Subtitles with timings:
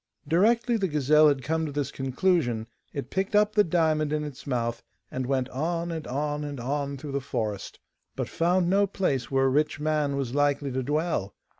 [0.27, 4.47] Directly the gazelle had come to this conclusion, it picked up the diamond in its
[4.47, 4.81] mouth,
[5.11, 7.77] and went on and on and on through the forest,
[8.15, 11.35] but found no place where a rich man was likely to dwell.